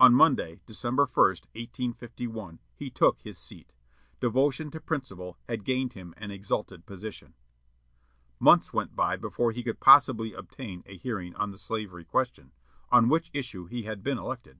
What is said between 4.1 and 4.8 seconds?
Devotion to